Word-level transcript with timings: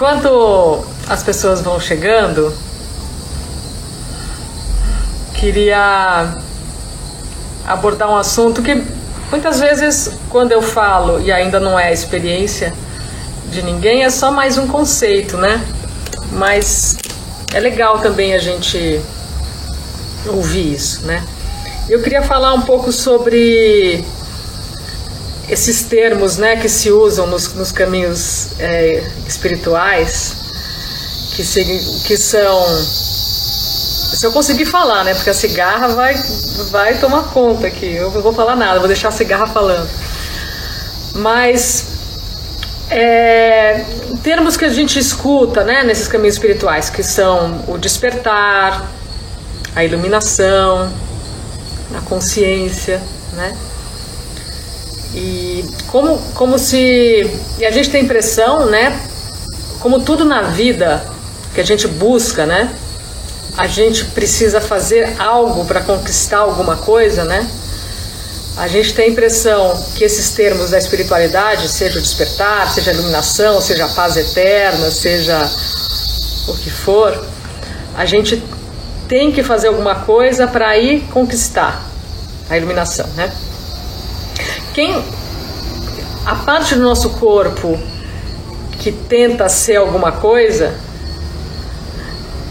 Enquanto 0.00 0.82
as 1.10 1.22
pessoas 1.22 1.60
vão 1.60 1.78
chegando, 1.78 2.54
queria 5.34 6.38
abordar 7.66 8.10
um 8.10 8.16
assunto 8.16 8.62
que 8.62 8.82
muitas 9.30 9.60
vezes, 9.60 10.12
quando 10.30 10.52
eu 10.52 10.62
falo 10.62 11.20
e 11.20 11.30
ainda 11.30 11.60
não 11.60 11.78
é 11.78 11.92
experiência 11.92 12.72
de 13.50 13.60
ninguém, 13.60 14.02
é 14.02 14.08
só 14.08 14.32
mais 14.32 14.56
um 14.56 14.66
conceito, 14.66 15.36
né? 15.36 15.62
Mas 16.32 16.96
é 17.52 17.60
legal 17.60 17.98
também 17.98 18.32
a 18.32 18.38
gente 18.38 19.02
ouvir 20.26 20.72
isso, 20.72 21.04
né? 21.04 21.22
Eu 21.90 22.00
queria 22.00 22.22
falar 22.22 22.54
um 22.54 22.62
pouco 22.62 22.90
sobre 22.90 24.02
esses 25.50 25.82
termos 25.82 26.36
né, 26.36 26.56
que 26.56 26.68
se 26.68 26.90
usam 26.90 27.26
nos, 27.26 27.52
nos 27.54 27.72
caminhos 27.72 28.48
é, 28.58 29.02
espirituais, 29.26 30.36
que, 31.34 31.44
se, 31.44 31.64
que 32.06 32.16
são. 32.16 32.64
Se 34.14 34.26
eu 34.26 34.32
conseguir 34.32 34.66
falar, 34.66 35.04
né? 35.04 35.14
Porque 35.14 35.30
a 35.30 35.34
cigarra 35.34 35.88
vai, 35.88 36.14
vai 36.70 36.98
tomar 36.98 37.24
conta 37.32 37.66
aqui. 37.66 37.94
Eu 37.94 38.10
não 38.10 38.22
vou 38.22 38.32
falar 38.32 38.54
nada, 38.54 38.78
vou 38.78 38.88
deixar 38.88 39.08
a 39.08 39.12
cigarra 39.12 39.46
falando. 39.46 39.88
Mas 41.14 41.84
é, 42.90 43.84
termos 44.22 44.56
que 44.56 44.64
a 44.64 44.68
gente 44.68 44.98
escuta 44.98 45.64
né, 45.64 45.82
nesses 45.82 46.06
caminhos 46.06 46.34
espirituais, 46.34 46.90
que 46.90 47.02
são 47.02 47.64
o 47.66 47.78
despertar, 47.78 48.90
a 49.74 49.84
iluminação, 49.84 50.92
a 51.96 52.00
consciência, 52.02 53.00
né? 53.32 53.56
E 55.14 55.64
como, 55.88 56.18
como 56.34 56.58
se. 56.58 57.28
E 57.58 57.64
a 57.64 57.70
gente 57.70 57.90
tem 57.90 58.04
impressão, 58.04 58.66
né? 58.66 59.00
Como 59.80 60.00
tudo 60.00 60.24
na 60.24 60.42
vida 60.42 61.04
que 61.54 61.60
a 61.60 61.64
gente 61.64 61.88
busca, 61.88 62.46
né? 62.46 62.74
A 63.56 63.66
gente 63.66 64.04
precisa 64.06 64.60
fazer 64.60 65.20
algo 65.20 65.64
para 65.64 65.80
conquistar 65.80 66.38
alguma 66.38 66.76
coisa, 66.76 67.24
né? 67.24 67.48
A 68.56 68.68
gente 68.68 68.94
tem 68.94 69.06
a 69.06 69.08
impressão 69.08 69.82
que 69.96 70.04
esses 70.04 70.30
termos 70.30 70.70
da 70.70 70.78
espiritualidade, 70.78 71.68
seja 71.68 71.98
o 71.98 72.02
despertar, 72.02 72.70
seja 72.70 72.90
a 72.90 72.94
iluminação, 72.94 73.60
seja 73.60 73.86
a 73.86 73.88
paz 73.88 74.16
eterna, 74.16 74.90
seja 74.90 75.50
o 76.46 76.54
que 76.54 76.70
for, 76.70 77.26
a 77.96 78.04
gente 78.04 78.42
tem 79.08 79.32
que 79.32 79.42
fazer 79.42 79.68
alguma 79.68 79.94
coisa 79.96 80.46
para 80.46 80.76
ir 80.78 81.02
conquistar 81.12 81.84
a 82.48 82.56
iluminação, 82.56 83.06
né? 83.16 83.32
Quem 84.74 85.02
a 86.24 86.34
parte 86.36 86.74
do 86.74 86.82
nosso 86.82 87.10
corpo 87.10 87.78
que 88.78 88.92
tenta 88.92 89.48
ser 89.48 89.76
alguma 89.76 90.12
coisa 90.12 90.74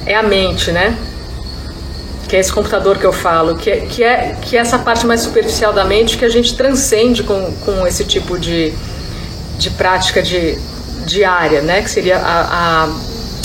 é 0.05 0.15
a 0.15 0.23
mente, 0.23 0.71
né? 0.71 0.97
Que 2.27 2.35
é 2.35 2.39
esse 2.39 2.51
computador 2.51 2.97
que 2.97 3.05
eu 3.05 3.13
falo, 3.13 3.55
que 3.55 3.69
é, 3.69 3.77
que 3.81 4.03
é, 4.03 4.37
que 4.41 4.57
é 4.57 4.59
essa 4.59 4.77
parte 4.77 5.05
mais 5.05 5.21
superficial 5.21 5.73
da 5.73 5.85
mente 5.85 6.17
que 6.17 6.25
a 6.25 6.29
gente 6.29 6.55
transcende 6.55 7.23
com, 7.23 7.51
com 7.65 7.87
esse 7.87 8.03
tipo 8.03 8.37
de, 8.37 8.73
de 9.57 9.69
prática 9.71 10.21
de, 10.21 10.57
diária, 11.05 11.61
né? 11.61 11.81
Que 11.81 11.89
seria 11.89 12.17
a, 12.17 12.83
a, 12.85 12.89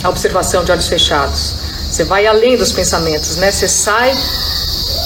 a 0.05 0.09
observação 0.09 0.65
de 0.65 0.71
olhos 0.71 0.89
fechados. 0.89 1.55
Você 1.91 2.05
vai 2.05 2.27
além 2.27 2.57
dos 2.57 2.73
pensamentos, 2.73 3.37
né? 3.37 3.51
Você 3.51 3.69
sai, 3.69 4.13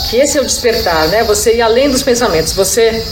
que 0.08 0.16
esse 0.16 0.38
é 0.38 0.40
o 0.40 0.44
despertar, 0.44 1.08
né? 1.08 1.22
Você 1.24 1.56
ir 1.56 1.62
além 1.62 1.90
dos 1.90 2.02
pensamentos. 2.02 2.52
Você 2.54 3.04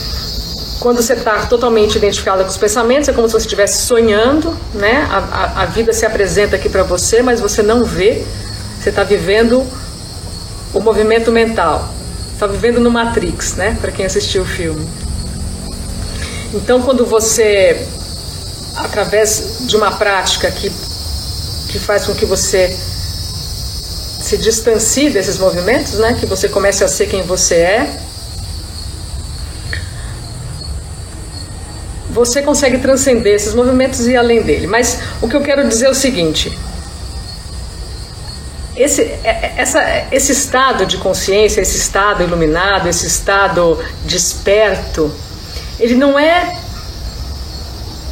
quando 0.81 1.03
você 1.03 1.15
está 1.15 1.47
totalmente 1.47 1.97
identificada 1.97 2.43
com 2.43 2.51
os 2.51 2.57
pensamentos, 2.57 3.09
é 3.09 3.13
como 3.13 3.27
se 3.29 3.33
você 3.33 3.47
estivesse 3.47 3.83
sonhando, 3.83 4.57
né? 4.75 5.07
A, 5.11 5.19
a, 5.19 5.63
a 5.63 5.67
vida 5.67 5.93
se 5.93 6.05
apresenta 6.05 6.57
aqui 6.57 6.69
para 6.69 6.83
você, 6.83 7.23
mas 7.23 7.41
você 7.41 7.63
não 7.63 7.85
vê. 7.85 8.25
Você 8.79 8.91
está 8.91 9.03
vivendo 9.03 9.67
o 10.75 10.81
movimento 10.81 11.33
mental. 11.33 11.89
Está 12.33 12.47
vivendo 12.47 12.79
no 12.81 12.91
Matrix, 12.91 13.55
né? 13.55 13.77
Para 13.81 13.91
quem 13.91 14.05
assistiu 14.05 14.43
o 14.43 14.45
filme. 14.45 14.87
Então, 16.53 16.83
quando 16.83 17.05
você, 17.07 17.87
através 18.77 19.61
de 19.67 19.77
uma 19.77 19.93
prática 19.93 20.51
que, 20.51 20.71
que 21.69 21.79
faz 21.79 22.05
com 22.05 22.15
que 22.15 22.27
você 22.27 22.77
se 24.21 24.37
distancie 24.37 25.09
desses 25.09 25.39
movimentos, 25.39 25.95
né? 25.95 26.17
Que 26.21 26.27
você 26.27 26.49
comece 26.49 26.85
a 26.85 26.89
ser 26.89 27.07
quem 27.07 27.23
você 27.23 27.55
é, 27.55 28.01
você 32.17 32.41
consegue 32.41 32.79
transcender 32.79 33.35
esses 33.35 33.53
movimentos 33.53 34.07
e 34.07 34.13
ir 34.13 34.17
além 34.17 34.41
dele. 34.41 34.67
Mas 34.67 35.01
o 35.21 35.29
que 35.29 35.37
eu 35.37 35.43
quero 35.43 35.69
dizer 35.69 35.85
é 35.87 35.91
o 35.91 35.95
seguinte: 35.95 36.59
esse, 38.75 39.03
é, 39.03 39.19
é, 39.23 39.55
essa, 39.59 39.83
esse 40.11 40.33
estado 40.33 40.87
de 40.87 40.97
consciência, 40.97 41.61
esse 41.61 41.77
estado 41.77 42.23
iluminado, 42.23 42.89
esse 42.89 43.07
estado 43.07 43.79
desperto, 44.07 45.13
ele 45.79 45.95
não 45.95 46.19
é 46.19 46.57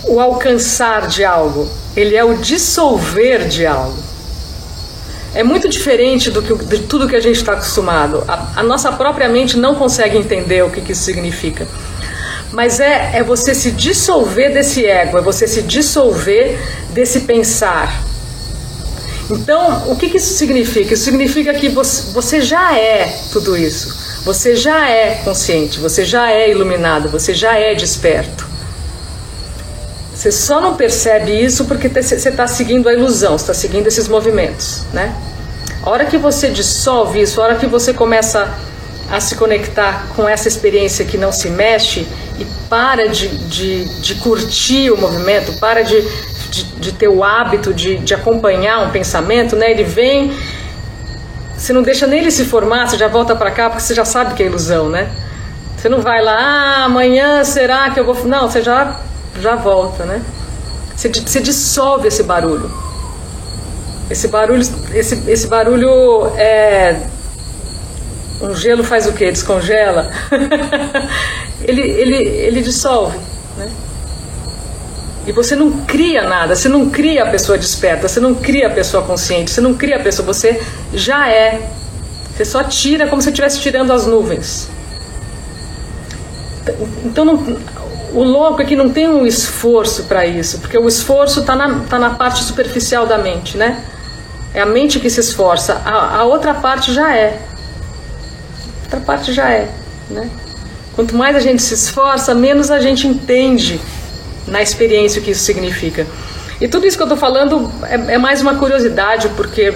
o 0.06 0.20
alcançar 0.20 1.08
de 1.08 1.24
algo, 1.24 1.66
ele 1.96 2.14
é 2.14 2.22
o 2.22 2.34
dissolver 2.34 3.48
de 3.48 3.64
algo. 3.64 4.04
É 5.34 5.42
muito 5.42 5.66
diferente 5.66 6.30
do 6.30 6.42
que, 6.42 6.54
de 6.66 6.80
tudo 6.80 7.08
que 7.08 7.16
a 7.16 7.20
gente 7.20 7.36
está 7.36 7.54
acostumado. 7.54 8.22
A, 8.28 8.60
a, 8.60 8.62
nossa 8.62 8.92
própria 8.92 9.28
mente 9.28 9.56
não 9.56 9.74
consegue 9.74 10.16
entender 10.16 10.62
o 10.62 10.70
que, 10.70 10.82
que 10.82 10.92
isso 10.92 11.02
significa 11.02 11.66
mas 12.54 12.78
é, 12.78 13.10
é 13.14 13.22
você 13.22 13.54
se 13.54 13.72
dissolver 13.72 14.54
desse 14.54 14.86
ego, 14.86 15.18
é 15.18 15.20
você 15.20 15.46
se 15.46 15.60
dissolver 15.62 16.56
desse 16.90 17.20
pensar. 17.22 18.02
Então, 19.28 19.90
o 19.90 19.96
que, 19.96 20.08
que 20.08 20.18
isso 20.18 20.34
significa? 20.34 20.94
Isso 20.94 21.04
significa 21.04 21.52
que 21.52 21.68
você, 21.68 22.12
você 22.12 22.40
já 22.40 22.78
é 22.78 23.12
tudo 23.32 23.56
isso. 23.56 24.22
Você 24.24 24.54
já 24.54 24.88
é 24.88 25.20
consciente, 25.24 25.80
você 25.80 26.04
já 26.04 26.30
é 26.30 26.48
iluminado, 26.50 27.08
você 27.08 27.34
já 27.34 27.58
é 27.58 27.74
desperto. 27.74 28.46
Você 30.14 30.30
só 30.30 30.60
não 30.60 30.76
percebe 30.76 31.32
isso 31.32 31.64
porque 31.64 31.88
você 31.88 32.14
está 32.14 32.46
seguindo 32.46 32.88
a 32.88 32.92
ilusão, 32.92 33.34
está 33.34 33.52
seguindo 33.52 33.88
esses 33.88 34.06
movimentos, 34.06 34.82
né? 34.92 35.14
A 35.82 35.90
hora 35.90 36.04
que 36.04 36.16
você 36.16 36.48
dissolve 36.48 37.20
isso, 37.20 37.40
a 37.40 37.44
hora 37.44 37.54
que 37.56 37.66
você 37.66 37.92
começa 37.92 38.48
a 39.10 39.20
se 39.20 39.34
conectar 39.34 40.06
com 40.14 40.28
essa 40.28 40.48
experiência 40.48 41.04
que 41.04 41.18
não 41.18 41.32
se 41.32 41.50
mexe 41.50 42.06
e 42.38 42.44
para 42.68 43.08
de, 43.08 43.28
de, 43.28 43.84
de 44.00 44.14
curtir 44.16 44.90
o 44.90 44.96
movimento, 44.96 45.52
para 45.58 45.82
de, 45.82 46.00
de, 46.50 46.64
de 46.64 46.92
ter 46.92 47.08
o 47.08 47.22
hábito 47.22 47.72
de, 47.72 47.98
de 47.98 48.14
acompanhar 48.14 48.86
um 48.86 48.90
pensamento, 48.90 49.54
né? 49.56 49.70
Ele 49.70 49.84
vem, 49.84 50.32
você 51.56 51.72
não 51.72 51.82
deixa 51.82 52.06
nem 52.06 52.20
ele 52.20 52.30
se 52.30 52.44
formar, 52.44 52.88
você 52.88 52.96
já 52.96 53.08
volta 53.08 53.36
para 53.36 53.50
cá 53.50 53.70
porque 53.70 53.82
você 53.82 53.94
já 53.94 54.04
sabe 54.04 54.34
que 54.34 54.42
é 54.42 54.46
ilusão, 54.46 54.88
né? 54.88 55.10
Você 55.76 55.88
não 55.88 56.00
vai 56.00 56.22
lá, 56.22 56.36
ah, 56.36 56.84
amanhã 56.84 57.44
será 57.44 57.90
que 57.90 58.00
eu 58.00 58.04
vou. 58.04 58.24
Não, 58.24 58.48
você 58.48 58.62
já, 58.62 59.00
já 59.40 59.54
volta, 59.54 60.04
né? 60.04 60.22
Você, 60.96 61.08
você 61.08 61.40
dissolve 61.40 62.08
esse 62.08 62.22
barulho. 62.22 62.70
Esse 64.10 64.28
barulho, 64.28 64.62
esse, 64.92 65.30
esse 65.30 65.46
barulho 65.46 66.26
é, 66.36 67.00
um 68.40 68.54
gelo 68.54 68.84
faz 68.84 69.06
o 69.06 69.12
quê? 69.12 69.30
Descongela? 69.30 70.10
ele, 71.66 71.82
ele, 71.82 72.16
ele 72.16 72.62
dissolve. 72.62 73.18
Né? 73.56 73.70
E 75.26 75.32
você 75.32 75.56
não 75.56 75.70
cria 75.84 76.22
nada, 76.22 76.54
você 76.54 76.68
não 76.68 76.90
cria 76.90 77.24
a 77.24 77.30
pessoa 77.30 77.58
desperta, 77.58 78.08
você 78.08 78.20
não 78.20 78.34
cria 78.34 78.68
a 78.68 78.70
pessoa 78.70 79.02
consciente, 79.02 79.50
você 79.50 79.60
não 79.60 79.74
cria 79.74 79.96
a 79.96 80.00
pessoa, 80.00 80.26
você 80.26 80.60
já 80.92 81.28
é. 81.28 81.70
Você 82.34 82.44
só 82.44 82.64
tira 82.64 83.06
como 83.06 83.22
se 83.22 83.28
estivesse 83.30 83.60
tirando 83.60 83.92
as 83.92 84.06
nuvens. 84.06 84.68
Então, 87.04 87.24
não, 87.24 87.58
o 88.12 88.22
louco 88.22 88.62
é 88.62 88.64
que 88.64 88.74
não 88.74 88.90
tem 88.90 89.08
um 89.08 89.26
esforço 89.26 90.04
para 90.04 90.26
isso, 90.26 90.58
porque 90.58 90.76
o 90.76 90.88
esforço 90.88 91.40
está 91.40 91.54
na, 91.54 91.80
tá 91.80 91.98
na 91.98 92.10
parte 92.10 92.42
superficial 92.42 93.06
da 93.06 93.18
mente, 93.18 93.56
né? 93.56 93.82
É 94.52 94.60
a 94.60 94.66
mente 94.66 94.98
que 94.98 95.10
se 95.10 95.20
esforça, 95.20 95.80
a, 95.84 96.18
a 96.18 96.24
outra 96.24 96.54
parte 96.54 96.92
já 96.92 97.14
é 97.14 97.38
outra 98.94 99.00
parte 99.00 99.32
já 99.32 99.50
é. 99.50 99.68
Né? 100.10 100.30
Quanto 100.94 101.16
mais 101.16 101.34
a 101.34 101.40
gente 101.40 101.60
se 101.62 101.74
esforça, 101.74 102.34
menos 102.34 102.70
a 102.70 102.80
gente 102.80 103.06
entende 103.06 103.80
na 104.46 104.62
experiência 104.62 105.20
o 105.20 105.24
que 105.24 105.32
isso 105.32 105.44
significa. 105.44 106.06
E 106.60 106.68
tudo 106.68 106.86
isso 106.86 106.96
que 106.96 107.02
eu 107.02 107.06
estou 107.06 107.18
falando 107.18 107.70
é, 107.82 108.14
é, 108.14 108.18
mais 108.18 108.40
uma 108.40 108.54
curiosidade, 108.54 109.28
porque 109.30 109.74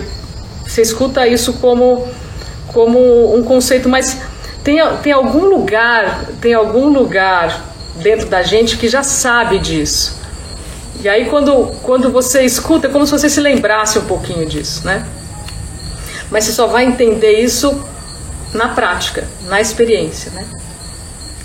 você 0.66 0.80
escuta 0.82 1.26
isso 1.26 1.54
como, 1.54 2.06
como 2.68 3.34
um 3.34 3.42
conceito, 3.42 3.88
mas 3.88 4.18
tem, 4.62 4.78
tem 5.02 5.12
algum 5.12 5.46
lugar, 5.46 6.26
tem 6.40 6.54
algum 6.54 6.88
lugar 6.88 7.64
dentro 7.96 8.28
da 8.28 8.42
gente 8.42 8.76
que 8.76 8.88
já 8.88 9.02
sabe 9.02 9.58
disso. 9.58 10.16
E 11.00 11.08
aí 11.08 11.26
quando, 11.26 11.72
quando 11.82 12.10
você 12.10 12.42
escuta, 12.42 12.86
é 12.86 12.90
como 12.90 13.06
se 13.06 13.12
você 13.12 13.28
se 13.28 13.40
lembrasse 13.40 13.98
um 13.98 14.04
pouquinho 14.04 14.46
disso, 14.46 14.84
né? 14.84 15.06
Mas 16.30 16.44
você 16.44 16.52
só 16.52 16.66
vai 16.66 16.84
entender 16.84 17.40
isso 17.40 17.82
na 18.52 18.68
prática, 18.68 19.26
na 19.46 19.60
experiência, 19.60 20.30
né? 20.32 20.44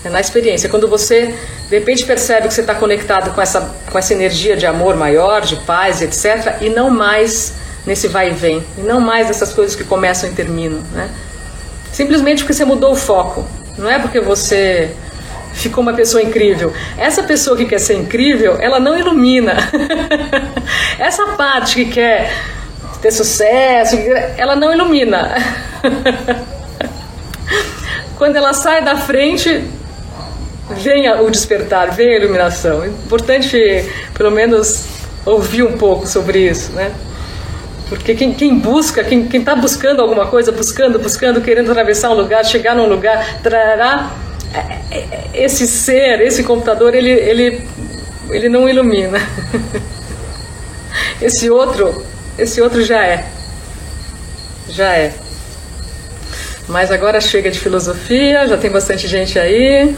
É 0.03 0.09
na 0.09 0.19
experiência. 0.19 0.67
Quando 0.69 0.87
você 0.87 1.33
De 1.69 1.79
repente 1.79 2.05
percebe 2.05 2.47
que 2.47 2.53
você 2.53 2.61
está 2.61 2.75
conectado 2.75 3.33
com 3.33 3.41
essa, 3.41 3.73
com 3.91 3.97
essa 3.97 4.13
energia 4.13 4.55
de 4.55 4.65
amor 4.65 4.95
maior, 4.95 5.41
de 5.41 5.55
paz, 5.57 6.01
etc. 6.01 6.61
E 6.61 6.69
não 6.69 6.89
mais 6.89 7.53
nesse 7.85 8.07
vai 8.07 8.29
e 8.29 8.33
vem. 8.33 8.63
E 8.77 8.81
não 8.81 8.99
mais 8.99 9.27
nessas 9.27 9.53
coisas 9.53 9.75
que 9.75 9.83
começam 9.83 10.29
e 10.29 10.33
terminam. 10.33 10.81
Né? 10.91 11.09
Simplesmente 11.91 12.43
porque 12.43 12.53
você 12.53 12.65
mudou 12.65 12.91
o 12.91 12.95
foco. 12.95 13.45
Não 13.77 13.89
é 13.89 13.97
porque 13.97 14.19
você 14.19 14.91
ficou 15.53 15.81
uma 15.81 15.93
pessoa 15.93 16.21
incrível. 16.21 16.73
Essa 16.97 17.23
pessoa 17.23 17.55
que 17.55 17.65
quer 17.65 17.79
ser 17.79 17.95
incrível, 17.95 18.57
ela 18.59 18.79
não 18.79 18.97
ilumina. 18.97 19.55
Essa 20.99 21.27
parte 21.37 21.75
que 21.75 21.85
quer 21.85 22.31
ter 23.01 23.11
sucesso, 23.11 23.95
ela 24.37 24.55
não 24.55 24.73
ilumina. 24.73 25.35
Quando 28.17 28.35
ela 28.35 28.53
sai 28.53 28.83
da 28.83 28.95
frente, 28.95 29.63
vem 30.73 31.09
o 31.11 31.29
despertar, 31.29 31.91
vem 31.91 32.13
a 32.13 32.17
iluminação. 32.17 32.83
É 32.83 32.87
importante, 32.87 33.57
pelo 34.13 34.31
menos, 34.31 34.85
ouvir 35.25 35.63
um 35.63 35.77
pouco 35.77 36.07
sobre 36.07 36.49
isso, 36.49 36.71
né? 36.73 36.91
Porque 37.89 38.15
quem, 38.15 38.33
quem 38.33 38.57
busca, 38.57 39.03
quem 39.03 39.27
está 39.31 39.55
buscando 39.55 40.01
alguma 40.01 40.25
coisa, 40.27 40.51
buscando, 40.51 40.97
buscando, 40.97 41.41
querendo 41.41 41.71
atravessar 41.71 42.09
um 42.09 42.15
lugar, 42.15 42.43
chegar 42.45 42.75
num 42.75 42.87
lugar, 42.87 43.41
trará 43.43 44.11
é, 44.53 44.97
é, 44.97 45.29
esse 45.33 45.67
ser, 45.67 46.21
esse 46.21 46.43
computador, 46.43 46.93
ele, 46.95 47.11
ele, 47.11 47.67
ele 48.29 48.49
não 48.49 48.69
ilumina. 48.69 49.19
Esse 51.21 51.49
outro, 51.49 52.05
esse 52.37 52.61
outro 52.61 52.83
já 52.83 53.05
é. 53.05 53.25
Já 54.67 54.93
é. 54.93 55.13
Mas 56.67 56.91
agora 56.91 57.19
chega 57.21 57.49
de 57.49 57.59
filosofia, 57.59 58.47
já 58.47 58.57
tem 58.57 58.69
bastante 58.69 59.07
gente 59.07 59.39
aí. 59.39 59.95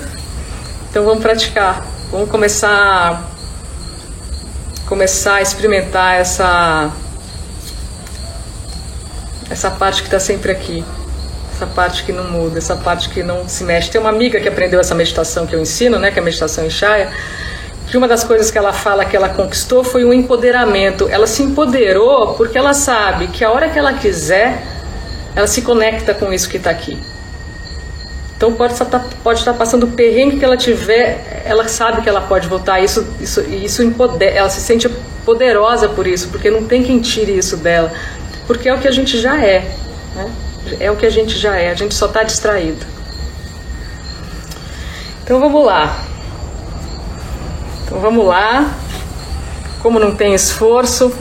Então 0.95 1.03
vamos 1.03 1.21
praticar. 1.21 1.86
Vamos 2.09 2.30
começar 2.30 3.30
começar 4.88 5.36
a 5.36 5.42
experimentar 5.42 6.15
essa 6.15 6.89
essa 9.50 9.69
parte 9.71 10.01
que 10.01 10.07
está 10.07 10.21
sempre 10.21 10.53
aqui 10.53 10.86
essa 11.53 11.68
parte 11.68 12.06
que 12.06 12.13
não 12.13 12.31
muda, 12.31 12.59
essa 12.59 12.77
parte 12.77 13.09
que 13.09 13.21
não 13.24 13.45
se 13.45 13.65
mexe. 13.65 13.92
Tem 13.92 14.00
uma 14.00 14.09
amiga 14.09 14.39
que 14.39 14.47
aprendeu 14.47 14.80
essa 14.80 14.95
meditação 14.95 15.45
que 15.45 15.53
eu 15.53 15.59
ensino, 15.59 16.00
né, 16.00 16.12
que 16.12 16.19
é 16.19 16.21
a 16.21 16.24
meditação 16.24 16.65
em 16.65 16.69
Shaya, 16.69 17.12
que 17.88 17.97
uma 17.97 18.07
das 18.07 18.24
coisas 18.24 18.50
que 18.50 18.57
ela 18.57 18.71
fala 18.71 19.03
que 19.03 19.18
ela 19.18 19.27
conquistou 19.27 19.83
foi 19.83 20.06
um 20.06 20.13
empoderamento. 20.13 21.09
Ela 21.09 21.27
se 21.27 21.44
empoderou 21.44 22.36
porque 22.36 22.57
ela 22.57 22.74
sabe 22.74 23.27
que 23.27 23.44
a 23.44 23.51
hora 23.51 23.68
que 23.68 23.77
ela 23.77 23.92
quiser, 23.95 24.63
ela 25.36 25.47
se 25.47 25.62
conecta 25.62 26.13
com 26.13 26.31
isso 26.31 26.47
que 26.47 26.56
está 26.56 26.69
aqui. 26.69 26.97
Então 28.45 28.56
pode 28.56 28.74
estar, 28.74 29.00
pode 29.24 29.39
estar 29.39 29.53
passando 29.56 29.88
o 29.88 29.92
perrengue 29.94 30.38
que 30.38 30.45
ela 30.45 30.56
tiver, 30.56 31.42
ela 31.45 31.68
sabe 31.68 32.03
que 32.03 32.07
ela 32.07 32.21
pode 32.21 32.47
voltar. 32.47 32.80
Isso, 32.80 33.03
isso, 33.19 33.42
isso 33.42 33.81
empodera, 33.81 34.36
ela 34.36 34.50
se 34.51 34.62
sente 34.62 34.88
poderosa 35.25 35.89
por 35.89 36.06
isso, 36.06 36.27
porque 36.27 36.51
não 36.51 36.63
tem 36.63 36.83
quem 36.83 37.01
tire 37.01 37.36
isso 37.36 37.57
dela, 37.57 37.92
porque 38.45 38.69
é 38.69 38.74
o 38.75 38.80
que 38.80 38.88
a 38.88 38.92
gente 38.92 39.19
já 39.19 39.44
é. 39.44 39.68
Né? 40.13 40.31
É 40.80 40.92
o 40.92 40.95
que 40.95 41.07
a 41.07 41.09
gente 41.09 41.36
já 41.36 41.56
é, 41.56 41.71
a 41.71 41.74
gente 41.74 41.95
só 41.95 42.06
está 42.06 42.21
distraído. 42.21 42.86
Então 45.24 45.39
vamos 45.39 45.65
lá. 45.65 46.06
Então 47.83 48.00
vamos 48.00 48.27
lá. 48.27 48.75
Como 49.81 49.97
não 50.00 50.15
tem 50.15 50.36
esforço 50.36 51.12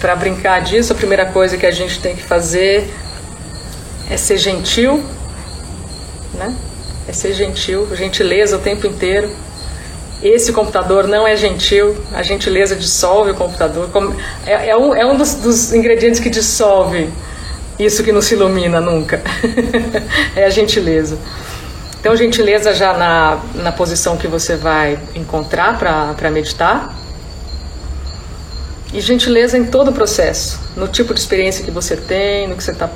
para 0.00 0.16
brincar 0.16 0.62
disso, 0.62 0.94
a 0.94 0.96
primeira 0.96 1.26
coisa 1.26 1.58
que 1.58 1.66
a 1.66 1.70
gente 1.70 2.00
tem 2.00 2.16
que 2.16 2.22
fazer 2.22 2.90
é 4.08 4.16
ser 4.16 4.38
gentil, 4.38 5.04
né? 6.34 6.54
É 7.08 7.12
ser 7.12 7.32
gentil, 7.34 7.88
gentileza 7.94 8.56
o 8.56 8.60
tempo 8.60 8.86
inteiro. 8.86 9.30
Esse 10.22 10.52
computador 10.52 11.06
não 11.06 11.26
é 11.26 11.36
gentil, 11.36 11.96
a 12.12 12.22
gentileza 12.22 12.74
dissolve 12.74 13.32
o 13.32 13.34
computador. 13.34 13.90
É, 14.46 14.70
é 14.70 14.76
um, 14.76 14.94
é 14.94 15.04
um 15.04 15.16
dos, 15.16 15.34
dos 15.34 15.72
ingredientes 15.72 16.18
que 16.18 16.30
dissolve 16.30 17.10
isso 17.78 18.02
que 18.02 18.12
não 18.12 18.22
se 18.22 18.34
ilumina 18.34 18.80
nunca. 18.80 19.20
é 20.34 20.44
a 20.44 20.50
gentileza. 20.50 21.18
Então, 22.00 22.14
gentileza 22.14 22.74
já 22.74 22.92
na, 22.92 23.40
na 23.54 23.72
posição 23.72 24.16
que 24.16 24.26
você 24.28 24.56
vai 24.56 24.98
encontrar 25.14 25.78
para 25.78 26.30
meditar. 26.30 26.94
E 28.92 29.00
gentileza 29.00 29.58
em 29.58 29.64
todo 29.64 29.90
o 29.90 29.92
processo, 29.92 30.60
no 30.76 30.86
tipo 30.86 31.12
de 31.12 31.18
experiência 31.18 31.64
que 31.64 31.70
você 31.70 31.96
tem, 31.96 32.46
no 32.46 32.54
que 32.56 32.62
você 32.62 32.70
está 32.70 32.88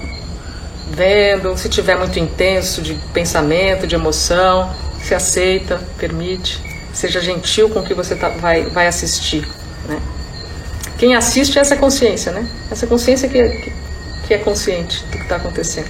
vendo, 0.99 1.57
se 1.57 1.69
tiver 1.69 1.97
muito 1.97 2.19
intenso 2.19 2.83
de 2.83 2.95
pensamento, 3.15 3.87
de 3.87 3.95
emoção, 3.95 4.75
se 5.03 5.15
aceita, 5.15 5.81
permite, 5.97 6.61
seja 6.93 7.21
gentil 7.21 7.71
com 7.71 7.81
o 7.81 7.85
que 7.85 7.95
você 7.95 8.17
tá, 8.17 8.29
vai, 8.29 8.65
vai 8.65 8.87
assistir. 8.87 9.47
Né? 9.89 10.01
Quem 10.99 11.15
assiste 11.15 11.59
é 11.59 11.61
essa 11.61 11.77
consciência, 11.77 12.33
né? 12.33 12.47
Essa 12.71 12.87
consciência 12.87 13.29
que, 13.29 13.49
que 13.49 13.73
que 14.29 14.35
é 14.35 14.39
consciente 14.39 15.03
do 15.07 15.17
que 15.17 15.23
está 15.23 15.37
acontecendo. 15.37 15.89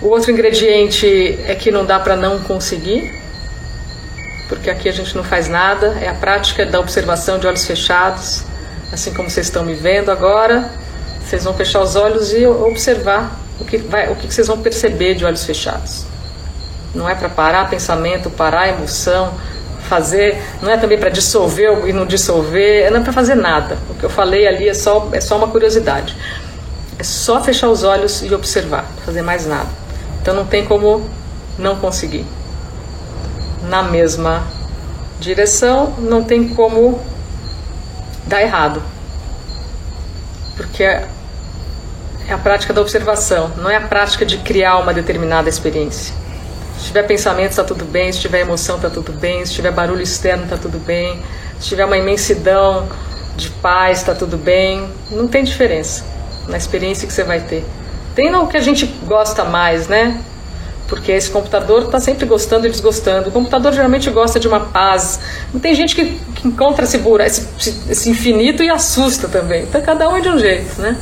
O 0.00 0.08
outro 0.08 0.32
ingrediente 0.32 1.38
é 1.46 1.54
que 1.54 1.70
não 1.70 1.84
dá 1.84 2.00
para 2.00 2.16
não 2.16 2.40
conseguir, 2.40 3.14
porque 4.48 4.70
aqui 4.70 4.88
a 4.88 4.92
gente 4.92 5.14
não 5.14 5.22
faz 5.22 5.46
nada, 5.46 5.98
é 6.00 6.08
a 6.08 6.14
prática 6.14 6.64
da 6.64 6.80
observação 6.80 7.38
de 7.38 7.46
olhos 7.46 7.66
fechados, 7.66 8.44
assim 8.90 9.12
como 9.12 9.28
vocês 9.28 9.46
estão 9.46 9.62
me 9.62 9.74
vendo 9.74 10.10
agora. 10.10 10.72
Vocês 11.34 11.42
vão 11.42 11.54
fechar 11.54 11.80
os 11.80 11.96
olhos 11.96 12.32
e 12.32 12.46
observar 12.46 13.36
o 13.58 13.64
que, 13.64 13.78
vai, 13.78 14.08
o 14.08 14.14
que 14.14 14.32
vocês 14.32 14.46
vão 14.46 14.58
perceber 14.58 15.16
de 15.16 15.24
olhos 15.24 15.44
fechados. 15.44 16.06
Não 16.94 17.08
é 17.08 17.14
para 17.16 17.28
parar 17.28 17.68
pensamento, 17.68 18.30
parar 18.30 18.68
emoção, 18.68 19.34
fazer, 19.88 20.40
não 20.62 20.70
é 20.70 20.76
também 20.76 20.96
para 20.96 21.10
dissolver 21.10 21.88
e 21.88 21.92
não 21.92 22.06
dissolver, 22.06 22.88
não 22.92 23.00
é 23.00 23.02
para 23.02 23.12
fazer 23.12 23.34
nada. 23.34 23.76
O 23.90 23.94
que 23.94 24.04
eu 24.04 24.10
falei 24.10 24.46
ali 24.46 24.68
é 24.68 24.74
só, 24.74 25.08
é 25.12 25.20
só 25.20 25.36
uma 25.36 25.48
curiosidade. 25.48 26.16
É 27.00 27.02
só 27.02 27.42
fechar 27.42 27.68
os 27.68 27.82
olhos 27.82 28.22
e 28.22 28.32
observar, 28.32 28.84
fazer 29.04 29.22
mais 29.22 29.44
nada. 29.44 29.68
Então 30.22 30.36
não 30.36 30.46
tem 30.46 30.64
como 30.64 31.04
não 31.58 31.74
conseguir. 31.74 32.24
Na 33.64 33.82
mesma 33.82 34.46
direção, 35.18 35.94
não 35.98 36.22
tem 36.22 36.50
como 36.50 37.00
dar 38.24 38.40
errado. 38.40 38.80
Porque 40.56 40.84
é, 42.28 42.32
a 42.32 42.38
prática 42.38 42.72
da 42.72 42.80
observação, 42.80 43.52
não 43.56 43.70
é 43.70 43.76
a 43.76 43.80
prática 43.80 44.24
de 44.24 44.38
criar 44.38 44.78
uma 44.78 44.92
determinada 44.94 45.48
experiência. 45.48 46.14
Se 46.78 46.86
tiver 46.86 47.04
pensamento, 47.04 47.50
está 47.50 47.64
tudo 47.64 47.84
bem. 47.84 48.12
Se 48.12 48.20
tiver 48.20 48.40
emoção, 48.40 48.76
está 48.76 48.90
tudo 48.90 49.12
bem. 49.12 49.44
Se 49.46 49.52
tiver 49.52 49.70
barulho 49.70 50.02
externo, 50.02 50.44
está 50.44 50.56
tudo 50.56 50.78
bem. 50.78 51.20
Se 51.58 51.68
tiver 51.68 51.84
uma 51.84 51.96
imensidão 51.96 52.88
de 53.36 53.48
paz, 53.50 53.98
está 53.98 54.14
tudo 54.14 54.36
bem. 54.36 54.88
Não 55.10 55.26
tem 55.26 55.44
diferença 55.44 56.04
na 56.48 56.56
experiência 56.56 57.06
que 57.06 57.12
você 57.12 57.24
vai 57.24 57.40
ter. 57.40 57.64
Tem 58.14 58.34
o 58.34 58.46
que 58.46 58.56
a 58.56 58.60
gente 58.60 58.86
gosta 59.06 59.44
mais, 59.44 59.88
né? 59.88 60.20
Porque 60.88 61.10
esse 61.10 61.30
computador 61.30 61.84
está 61.84 61.98
sempre 61.98 62.26
gostando 62.26 62.66
e 62.66 62.70
desgostando. 62.70 63.28
O 63.30 63.32
computador 63.32 63.72
geralmente 63.72 64.10
gosta 64.10 64.38
de 64.38 64.46
uma 64.46 64.60
paz. 64.60 65.18
Não 65.52 65.60
tem 65.60 65.74
gente 65.74 65.94
que, 65.94 66.20
que 66.34 66.46
encontra 66.46 66.84
esse, 66.84 66.98
buraco, 66.98 67.30
esse, 67.30 67.48
esse, 67.88 68.10
infinito 68.10 68.62
e 68.62 68.68
assusta 68.68 69.26
também. 69.26 69.62
Então 69.62 69.80
cada 69.80 70.08
um 70.08 70.16
é 70.16 70.20
de 70.20 70.28
um 70.28 70.38
jeito, 70.38 70.80
né? 70.80 70.96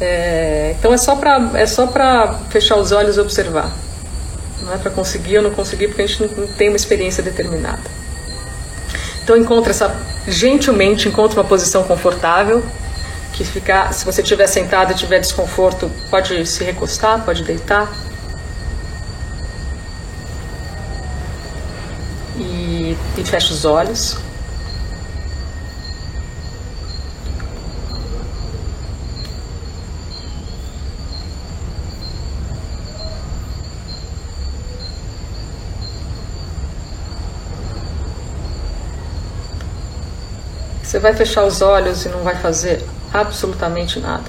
É, 0.00 0.74
então 0.78 0.92
é 0.92 0.96
só 0.96 1.16
para 1.16 1.50
é 1.54 1.66
só 1.66 1.86
para 1.86 2.34
fechar 2.50 2.76
os 2.76 2.92
olhos 2.92 3.16
e 3.16 3.20
observar. 3.20 3.72
Não 4.62 4.72
é 4.72 4.78
para 4.78 4.90
conseguir 4.90 5.38
ou 5.38 5.42
não 5.42 5.50
conseguir 5.50 5.88
porque 5.88 6.02
a 6.02 6.06
gente 6.06 6.22
não, 6.22 6.46
tem 6.46 6.68
uma 6.68 6.76
experiência 6.76 7.22
determinada. 7.22 7.82
Então 9.22 9.36
encontra 9.36 9.70
essa 9.70 9.94
gentilmente 10.26 11.08
encontra 11.08 11.40
uma 11.40 11.48
posição 11.48 11.84
confortável 11.84 12.62
que 13.38 13.44
ficar, 13.44 13.94
se 13.94 14.04
você 14.04 14.20
estiver 14.20 14.48
sentado 14.48 14.90
e 14.90 14.94
tiver 14.96 15.20
desconforto, 15.20 15.88
pode 16.10 16.44
se 16.44 16.64
recostar, 16.64 17.24
pode 17.24 17.44
deitar. 17.44 17.88
E, 22.36 22.96
e 23.16 23.24
fecha 23.24 23.52
os 23.52 23.64
olhos. 23.64 24.18
Você 40.88 40.98
vai 40.98 41.12
fechar 41.12 41.44
os 41.44 41.60
olhos 41.60 42.06
e 42.06 42.08
não 42.08 42.20
vai 42.20 42.34
fazer 42.36 42.82
absolutamente 43.12 44.00
nada. 44.00 44.24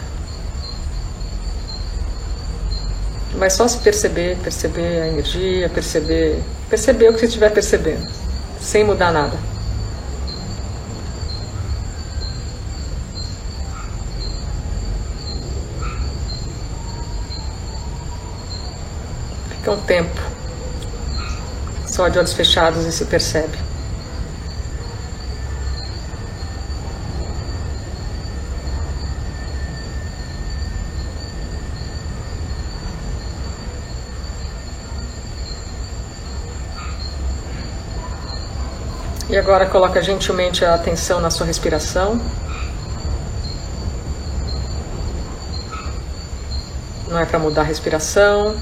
Vai 3.34 3.50
só 3.50 3.66
se 3.66 3.78
perceber, 3.78 4.38
perceber 4.44 5.04
a 5.04 5.08
energia, 5.08 5.70
perceber, 5.70 6.44
perceber 6.70 7.08
o 7.08 7.14
que 7.14 7.20
você 7.22 7.28
estiver 7.28 7.50
percebendo, 7.52 8.06
sem 8.60 8.84
mudar 8.84 9.14
nada. 9.14 9.38
Fica 19.52 19.72
um 19.72 19.80
tempo 19.84 20.22
só 21.88 22.10
de 22.10 22.20
olhos 22.20 22.34
fechados 22.34 22.86
e 22.86 22.92
se 22.92 23.06
percebe. 23.06 23.69
E 39.30 39.38
agora 39.38 39.68
coloca 39.68 40.02
gentilmente 40.02 40.66
a 40.66 40.74
atenção 40.74 41.22
na 41.22 41.30
sua 41.30 41.46
respiração. 41.46 42.20
Não 47.08 47.20
é 47.20 47.26
para 47.26 47.38
mudar 47.38 47.62
a 47.62 47.64
respiração. 47.64 48.58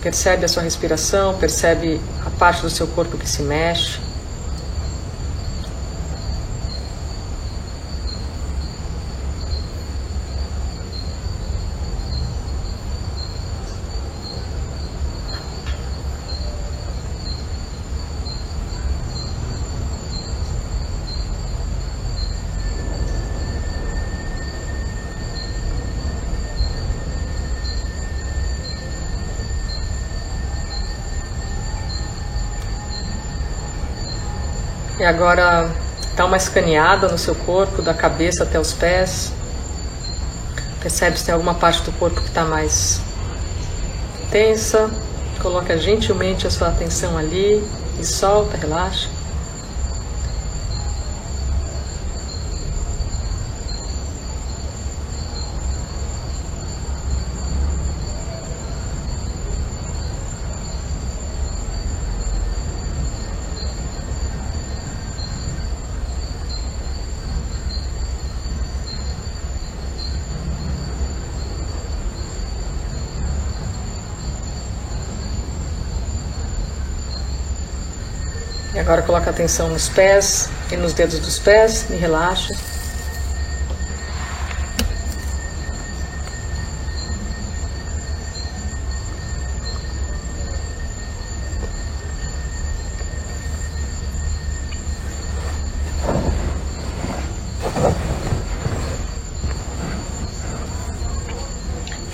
Percebe 0.00 0.44
a 0.44 0.48
sua 0.48 0.62
respiração, 0.62 1.36
percebe 1.36 2.00
a 2.24 2.30
parte 2.30 2.62
do 2.62 2.70
seu 2.70 2.86
corpo 2.86 3.18
que 3.18 3.28
se 3.28 3.42
mexe. 3.42 4.05
E 34.98 35.04
agora 35.04 35.70
dá 36.14 36.24
uma 36.24 36.38
escaneada 36.38 37.08
no 37.08 37.18
seu 37.18 37.34
corpo, 37.34 37.82
da 37.82 37.92
cabeça 37.92 38.44
até 38.44 38.58
os 38.58 38.72
pés. 38.72 39.32
Percebe 40.80 41.18
se 41.18 41.26
tem 41.26 41.34
alguma 41.34 41.54
parte 41.54 41.82
do 41.82 41.92
corpo 41.92 42.20
que 42.20 42.28
está 42.28 42.44
mais 42.44 43.00
tensa. 44.30 44.90
Coloca 45.42 45.76
gentilmente 45.76 46.46
a 46.46 46.50
sua 46.50 46.68
atenção 46.68 47.18
ali 47.18 47.62
e 48.00 48.04
solta, 48.04 48.56
relaxa. 48.56 49.15
E 78.76 78.78
agora 78.78 79.00
coloca 79.00 79.30
atenção 79.30 79.70
nos 79.70 79.88
pés 79.88 80.50
e 80.70 80.76
nos 80.76 80.92
dedos 80.92 81.18
dos 81.18 81.38
pés 81.38 81.86
e 81.88 81.94
relaxa. 81.94 82.54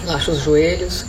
Relaxa 0.05 0.31
os 0.31 0.39
joelhos. 0.39 1.05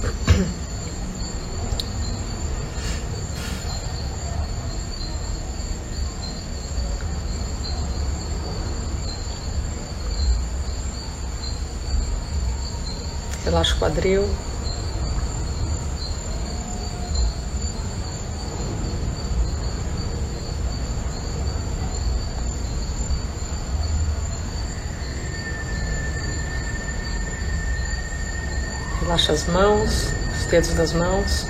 Relaxa 13.63 13.75
o 13.75 13.79
quadril. 13.79 14.29
Relaxa 28.99 29.31
as 29.31 29.47
mãos, 29.47 30.13
os 30.37 30.45
dedos 30.47 30.73
das 30.73 30.91
mãos. 30.91 31.47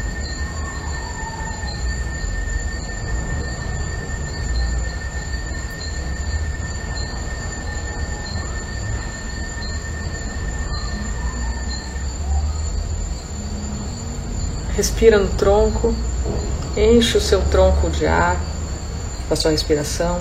Respira 14.76 15.20
no 15.20 15.30
tronco, 15.30 15.94
enche 16.76 17.16
o 17.16 17.22
seu 17.22 17.40
tronco 17.44 17.92
de 17.92 18.08
ar 18.08 18.42
com 19.28 19.34
a 19.34 19.38
sua 19.38 19.52
respiração. 19.52 20.20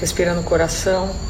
Respira 0.00 0.32
no 0.32 0.42
coração. 0.42 1.29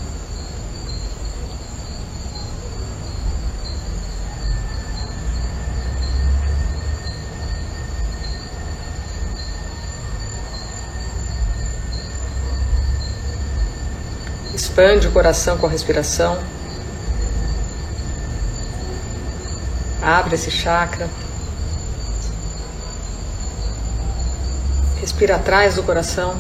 Expande 14.81 15.09
o 15.09 15.13
coração 15.13 15.59
com 15.59 15.67
a 15.67 15.69
respiração. 15.69 16.43
Abre 20.01 20.37
esse 20.37 20.51
chakra. 20.51 21.07
Respira 24.99 25.37
atrás 25.37 25.75
do 25.75 25.83
coração. 25.83 26.35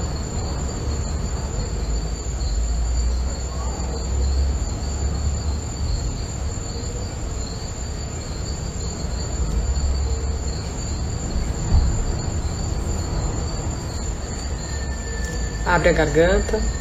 Abre 15.66 15.90
a 15.90 15.92
garganta. 15.92 16.79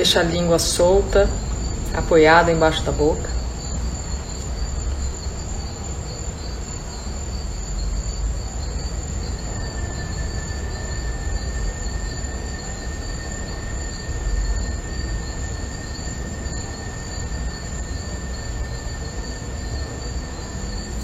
Deixa 0.00 0.20
a 0.20 0.22
língua 0.22 0.58
solta, 0.58 1.28
apoiada 1.92 2.50
embaixo 2.50 2.82
da 2.82 2.90
boca. 2.90 3.28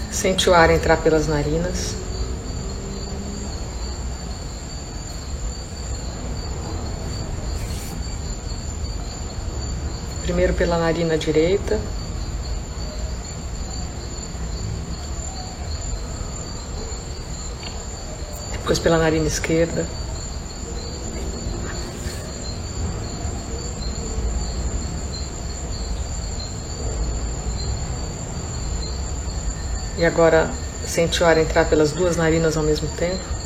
Sente 0.09 0.49
o 0.49 0.55
ar 0.55 0.71
entrar 0.71 0.97
pelas 0.97 1.27
narinas. 1.27 1.95
Primeiro 10.27 10.53
pela 10.53 10.77
narina 10.77 11.17
direita. 11.17 11.79
Depois 18.51 18.77
pela 18.77 18.97
narina 18.97 19.25
esquerda. 19.25 19.87
E 29.97 30.05
agora 30.05 30.51
sente 30.85 31.23
o 31.23 31.25
ar 31.25 31.37
entrar 31.37 31.69
pelas 31.69 31.93
duas 31.93 32.17
narinas 32.17 32.57
ao 32.57 32.63
mesmo 32.63 32.89
tempo. 32.97 33.36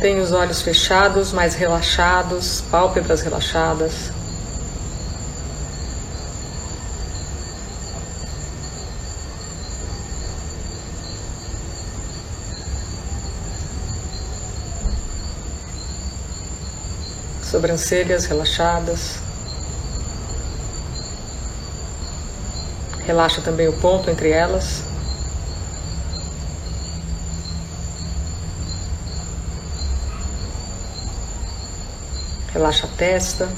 Mantenha 0.00 0.22
os 0.22 0.32
olhos 0.32 0.62
fechados, 0.62 1.30
mais 1.30 1.54
relaxados, 1.54 2.62
pálpebras 2.70 3.20
relaxadas. 3.20 4.10
sobrancelhas 17.42 18.24
relaxadas. 18.24 19.18
Relaxa 23.00 23.42
também 23.42 23.68
o 23.68 23.72
ponto 23.74 24.08
entre 24.08 24.30
elas. 24.30 24.89
Relaxa 32.60 32.86
a 32.86 32.90
testa, 32.90 33.48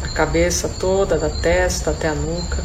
a 0.00 0.08
cabeça 0.10 0.68
toda, 0.78 1.18
da 1.18 1.28
testa 1.28 1.90
até 1.90 2.06
a 2.06 2.14
nuca. 2.14 2.62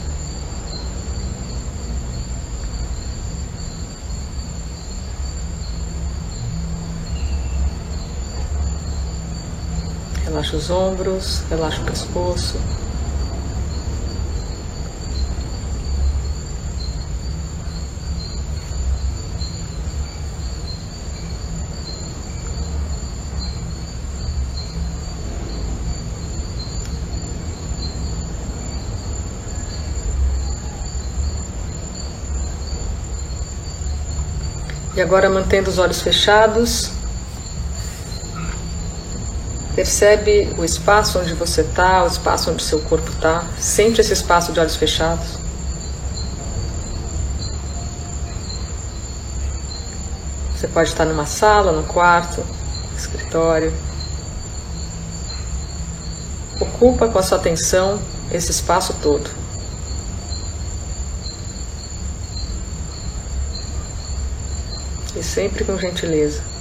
Relaxa 10.26 10.56
os 10.56 10.70
ombros, 10.70 11.44
relaxa 11.50 11.82
o 11.82 11.86
pescoço. 11.86 12.60
E 34.96 35.02
agora 35.02 35.30
mantendo 35.30 35.70
os 35.70 35.78
olhos 35.78 36.02
fechados, 36.02 36.92
Percebe 39.76 40.56
o 40.58 40.64
espaço 40.64 41.20
onde 41.20 41.34
você 41.34 41.60
está, 41.60 42.06
o 42.06 42.08
espaço 42.08 42.50
onde 42.50 42.64
seu 42.64 42.80
corpo 42.80 43.12
está. 43.12 43.46
Sente 43.60 44.00
esse 44.00 44.14
espaço 44.14 44.54
de 44.54 44.60
olhos 44.62 44.78
fechados. 44.78 45.28
Você 50.56 50.70
pode 50.70 50.88
estar 50.88 51.04
numa 51.04 51.26
sala, 51.26 51.74
no 51.74 51.84
quarto, 51.84 52.42
escritório. 52.98 53.74
Ocupa 56.58 57.10
com 57.10 57.20
a 57.20 57.24
sua 57.24 57.38
atenção 57.38 58.00
esse 58.32 58.52
espaço 58.52 58.96
todo. 59.02 59.30
E 65.16 65.24
sempre 65.24 65.64
com 65.64 65.78
gentileza. 65.78 66.56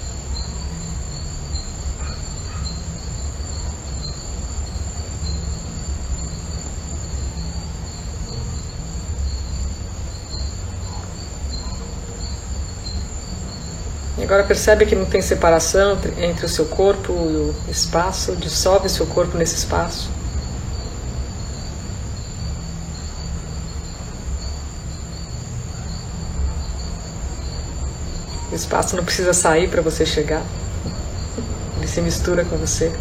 Agora 14.35 14.43
percebe 14.43 14.87
que 14.87 14.97
não 14.97 15.05
tem 15.05 15.21
separação 15.21 15.99
entre 16.19 16.47
o 16.47 16.49
seu 16.49 16.65
corpo 16.65 17.13
e 17.13 17.37
o 17.37 17.55
espaço, 17.71 18.35
dissolve 18.35 18.89
seu 18.89 19.07
corpo 19.07 19.37
nesse 19.37 19.55
espaço. 19.55 20.11
O 28.55 28.57
espaço 28.57 28.95
não 28.95 29.05
precisa 29.05 29.33
sair 29.33 29.69
para 29.69 29.83
você 29.83 30.07
chegar, 30.07 30.41
ele 31.77 31.89
se 31.89 32.01
mistura 32.01 32.45
com 32.45 32.57
você. 32.57 32.93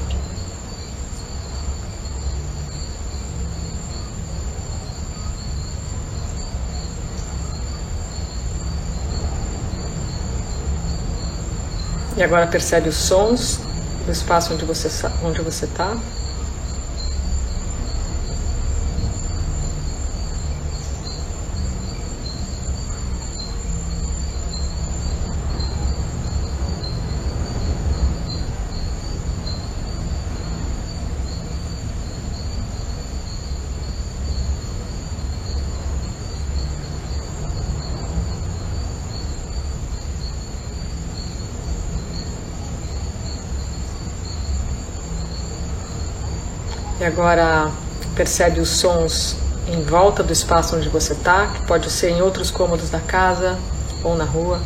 E 12.18 12.24
agora 12.24 12.48
percebe 12.48 12.89
os 12.89 12.96
sons 12.96 13.60
do 14.08 14.12
espaço 14.12 14.56
onde 14.56 14.66
você 14.66 14.89
onde 15.24 15.39
você 15.44 15.66
está. 15.66 15.96
E 47.04 47.06
agora 47.06 47.70
percebe 48.16 48.62
os 48.62 48.70
sons 48.70 49.36
em 49.68 49.84
volta 49.84 50.24
do 50.24 50.32
espaço 50.32 50.78
onde 50.78 50.88
você 50.88 51.12
está, 51.12 51.48
que 51.48 51.68
pode 51.68 51.92
ser 51.92 52.12
em 52.12 52.22
outros 52.22 52.50
cômodos 52.50 52.89
da 52.89 53.02
casa 53.02 53.60
ou 54.02 54.16
na 54.16 54.24
rua. 54.24 54.62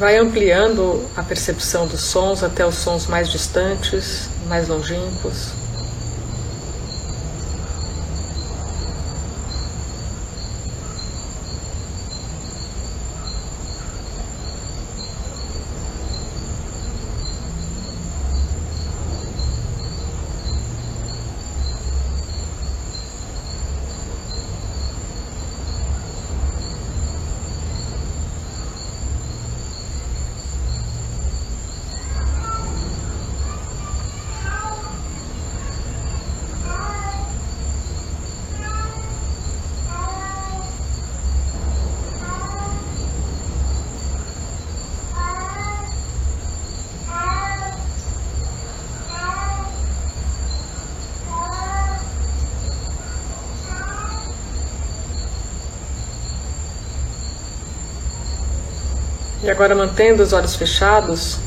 Vai 0.00 0.16
ampliando 0.16 1.04
a 1.14 1.22
percepção 1.22 1.86
dos 1.86 2.00
sons 2.00 2.42
até 2.42 2.64
os 2.64 2.76
sons 2.76 3.06
mais 3.06 3.28
distantes, 3.28 4.30
mais 4.48 4.66
longínquos. 4.66 5.52
E 59.50 59.52
agora, 59.52 59.74
mantendo 59.74 60.22
os 60.22 60.32
olhos 60.32 60.54
fechados, 60.54 61.40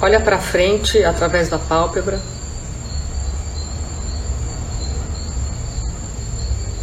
olha 0.00 0.20
para 0.20 0.38
frente 0.38 1.02
através 1.02 1.48
da 1.48 1.58
pálpebra. 1.58 2.20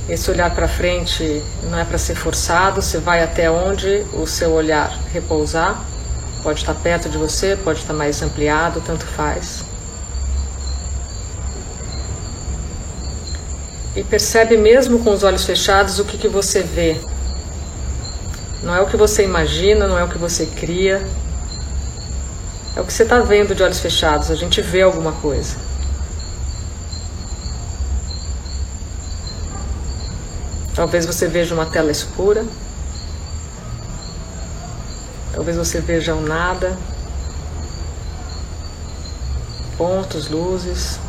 Esse 0.09 0.29
olhar 0.29 0.53
para 0.53 0.67
frente 0.67 1.41
não 1.71 1.79
é 1.79 1.85
para 1.85 1.97
ser 1.97 2.15
forçado, 2.15 2.81
você 2.81 2.97
vai 2.97 3.23
até 3.23 3.49
onde 3.49 4.05
o 4.11 4.27
seu 4.27 4.51
olhar 4.51 4.91
repousar. 5.13 5.81
Pode 6.43 6.59
estar 6.59 6.73
perto 6.73 7.07
de 7.07 7.17
você, 7.17 7.55
pode 7.55 7.79
estar 7.79 7.93
mais 7.93 8.21
ampliado, 8.21 8.83
tanto 8.85 9.05
faz. 9.05 9.63
E 13.95 14.03
percebe 14.03 14.57
mesmo 14.57 14.99
com 15.01 15.13
os 15.13 15.23
olhos 15.23 15.45
fechados 15.45 15.97
o 15.97 16.03
que, 16.03 16.17
que 16.17 16.27
você 16.27 16.61
vê. 16.61 16.99
Não 18.67 18.75
é 18.75 18.81
o 18.81 18.85
que 18.85 18.97
você 18.97 19.23
imagina, 19.23 19.87
não 19.87 19.97
é 19.97 20.03
o 20.03 20.09
que 20.09 20.17
você 20.17 20.45
cria. 20.45 21.01
É 22.75 22.81
o 22.81 22.83
que 22.83 22.91
você 22.91 23.03
está 23.03 23.17
vendo 23.21 23.55
de 23.55 23.63
olhos 23.63 23.79
fechados. 23.79 24.29
A 24.29 24.35
gente 24.35 24.59
vê 24.59 24.81
alguma 24.81 25.13
coisa. 25.13 25.55
Talvez 30.75 31.05
você 31.05 31.29
veja 31.29 31.55
uma 31.55 31.65
tela 31.65 31.91
escura. 31.91 32.45
Talvez 35.31 35.55
você 35.55 35.79
veja 35.79 36.13
um 36.13 36.21
nada. 36.21 36.77
Pontos, 39.77 40.27
luzes. 40.27 40.99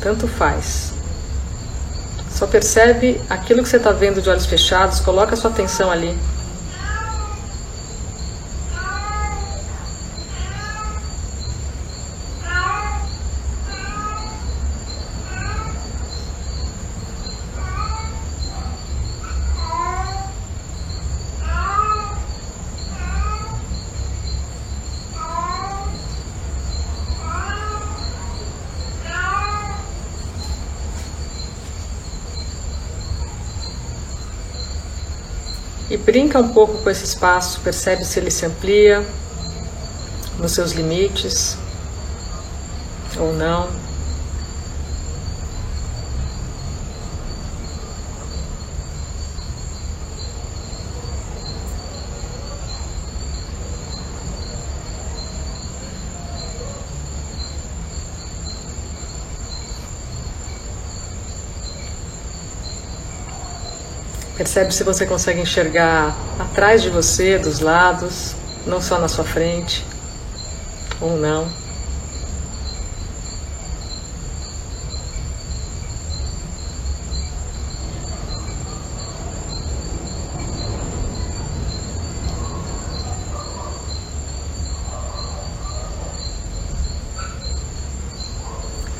Tanto 0.00 0.26
faz. 0.26 0.97
Só 2.38 2.46
percebe 2.46 3.20
aquilo 3.28 3.64
que 3.64 3.68
você 3.68 3.78
está 3.78 3.90
vendo 3.90 4.22
de 4.22 4.30
olhos 4.30 4.46
fechados, 4.46 5.00
coloca 5.00 5.34
sua 5.34 5.50
atenção 5.50 5.90
ali. 5.90 6.16
E 35.90 35.96
brinca 35.96 36.38
um 36.38 36.48
pouco 36.50 36.78
com 36.78 36.90
esse 36.90 37.04
espaço, 37.04 37.60
percebe 37.60 38.04
se 38.04 38.18
ele 38.18 38.30
se 38.30 38.44
amplia 38.44 39.06
nos 40.38 40.52
seus 40.52 40.72
limites 40.72 41.56
ou 43.18 43.32
não. 43.32 43.87
Percebe 64.38 64.72
se 64.72 64.84
você 64.84 65.04
consegue 65.04 65.40
enxergar 65.40 66.16
atrás 66.38 66.80
de 66.80 66.90
você, 66.90 67.38
dos 67.38 67.58
lados, 67.58 68.36
não 68.64 68.80
só 68.80 68.96
na 69.00 69.08
sua 69.08 69.24
frente, 69.24 69.84
ou 71.00 71.16
não. 71.16 71.48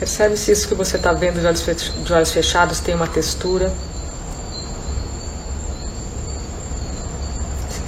Percebe 0.00 0.36
se 0.36 0.50
isso 0.50 0.66
que 0.66 0.74
você 0.74 0.96
está 0.96 1.12
vendo 1.12 1.40
de 1.40 2.12
olhos 2.12 2.32
fechados 2.32 2.80
tem 2.80 2.96
uma 2.96 3.06
textura. 3.06 3.72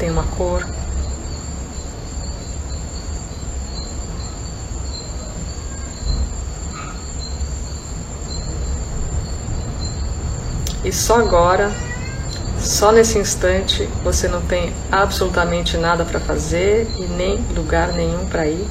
Tem 0.01 0.11
uma 0.11 0.25
cor. 0.25 0.67
E 10.83 10.91
só 10.91 11.17
agora, 11.17 11.71
só 12.59 12.91
nesse 12.91 13.19
instante, 13.19 13.87
você 14.03 14.27
não 14.27 14.41
tem 14.41 14.73
absolutamente 14.91 15.77
nada 15.77 16.05
para 16.07 16.19
fazer 16.19 16.91
e 16.97 17.03
nem 17.03 17.37
lugar 17.55 17.93
nenhum 17.93 18.25
para 18.27 18.47
ir. 18.47 18.67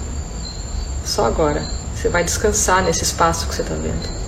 Só 1.05 1.25
agora. 1.25 1.63
Você 1.95 2.09
vai 2.09 2.23
descansar 2.23 2.81
nesse 2.81 3.03
espaço 3.03 3.47
que 3.47 3.53
você 3.53 3.61
está 3.61 3.75
vendo. 3.75 4.18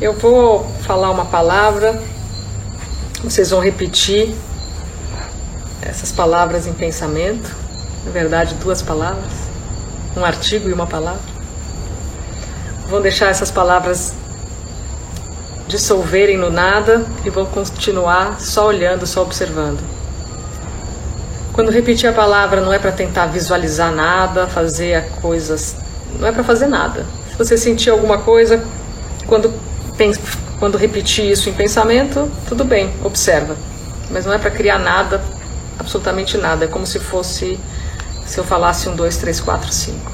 Eu 0.00 0.12
vou 0.12 0.64
falar 0.82 1.10
uma 1.10 1.24
palavra, 1.24 2.00
vocês 3.20 3.50
vão 3.50 3.58
repetir 3.58 4.32
essas 5.82 6.12
palavras 6.12 6.68
em 6.68 6.72
pensamento. 6.72 7.52
Na 8.04 8.12
verdade, 8.12 8.54
duas 8.54 8.80
palavras, 8.80 9.32
um 10.16 10.24
artigo 10.24 10.68
e 10.68 10.72
uma 10.72 10.86
palavra. 10.86 11.20
Vão 12.88 13.02
deixar 13.02 13.28
essas 13.28 13.50
palavras 13.50 14.12
dissolverem 15.66 16.38
no 16.38 16.48
nada 16.48 17.04
e 17.24 17.30
vão 17.30 17.44
continuar 17.46 18.40
só 18.40 18.68
olhando, 18.68 19.04
só 19.04 19.22
observando. 19.22 19.80
Quando 21.52 21.72
repetir 21.72 22.08
a 22.08 22.12
palavra, 22.12 22.60
não 22.60 22.72
é 22.72 22.78
para 22.78 22.92
tentar 22.92 23.26
visualizar 23.26 23.92
nada, 23.92 24.46
fazer 24.46 25.08
coisas. 25.20 25.74
Não 26.20 26.28
é 26.28 26.30
para 26.30 26.44
fazer 26.44 26.68
nada. 26.68 27.04
Se 27.32 27.36
você 27.36 27.58
sentir 27.58 27.90
alguma 27.90 28.18
coisa, 28.18 28.62
quando 29.26 29.52
quando 30.58 30.78
repetir 30.78 31.24
isso 31.30 31.48
em 31.48 31.52
pensamento, 31.52 32.30
tudo 32.48 32.64
bem, 32.64 32.92
observa. 33.04 33.56
Mas 34.10 34.24
não 34.24 34.32
é 34.32 34.38
para 34.38 34.50
criar 34.50 34.78
nada, 34.78 35.22
absolutamente 35.78 36.36
nada. 36.38 36.64
É 36.64 36.68
como 36.68 36.86
se 36.86 36.98
fosse, 36.98 37.58
se 38.26 38.38
eu 38.38 38.44
falasse 38.44 38.88
um, 38.88 38.96
dois, 38.96 39.16
três, 39.16 39.40
quatro, 39.40 39.72
cinco. 39.72 40.12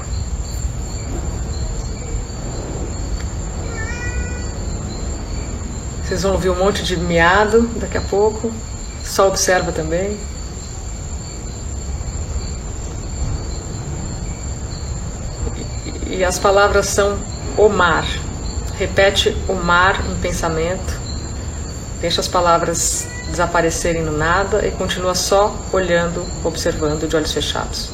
Vocês 6.03 6.21
vão 6.21 6.33
ouvir 6.33 6.49
um 6.49 6.55
monte 6.55 6.83
de 6.83 6.97
miado 6.97 7.61
daqui 7.77 7.97
a 7.97 8.01
pouco. 8.01 8.51
Só 9.03 9.27
observa 9.27 9.71
também. 9.71 10.17
E 16.07 16.23
as 16.23 16.37
palavras 16.39 16.87
são 16.87 17.17
o 17.57 17.67
mar. 17.67 18.05
Repete 18.77 19.35
o 19.47 19.53
mar 19.53 20.03
em 20.09 20.15
pensamento. 20.15 20.99
Deixa 22.01 22.19
as 22.19 22.27
palavras 22.27 23.07
desaparecerem 23.29 24.03
no 24.03 24.11
nada 24.11 24.65
e 24.67 24.71
continua 24.71 25.15
só 25.15 25.55
olhando, 25.71 26.25
observando 26.43 27.07
de 27.07 27.15
olhos 27.15 27.31
fechados. 27.31 27.91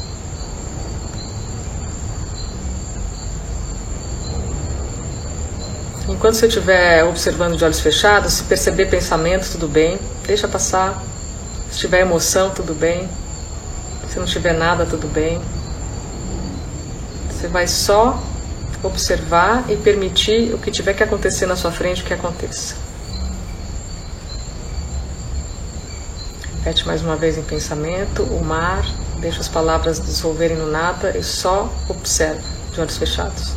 Enquanto 6.08 6.36
você 6.36 6.48
estiver 6.48 7.04
observando 7.04 7.56
de 7.56 7.64
olhos 7.64 7.80
fechados, 7.80 8.34
se 8.34 8.44
perceber 8.44 8.88
pensamento, 8.88 9.50
tudo 9.52 9.68
bem, 9.68 10.00
deixa 10.26 10.48
passar. 10.48 11.02
Se 11.72 11.80
tiver 11.80 12.02
emoção, 12.02 12.50
tudo 12.50 12.74
bem. 12.74 13.10
Se 14.10 14.20
não 14.20 14.26
tiver 14.26 14.54
nada, 14.54 14.86
tudo 14.86 15.08
bem. 15.08 15.42
Você 17.30 17.48
vai 17.48 17.66
só 17.68 18.22
observar 18.84 19.66
e 19.70 19.76
permitir 19.76 20.54
o 20.54 20.58
que 20.58 20.72
tiver 20.72 20.94
que 20.94 21.04
acontecer 21.04 21.46
na 21.46 21.56
sua 21.56 21.72
frente, 21.72 22.04
que 22.04 22.14
aconteça. 22.14 22.76
Repete 26.58 26.86
mais 26.86 27.02
uma 27.02 27.16
vez 27.16 27.38
em 27.38 27.44
pensamento: 27.44 28.24
o 28.24 28.44
mar, 28.44 28.86
deixa 29.20 29.40
as 29.40 29.48
palavras 29.48 30.00
dissolverem 30.00 30.58
no 30.58 30.70
nada 30.70 31.18
e 31.18 31.24
só 31.24 31.74
observa 31.90 32.42
de 32.72 32.80
olhos 32.80 32.98
fechados. 32.98 33.54